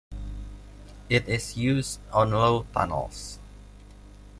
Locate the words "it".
1.09-1.29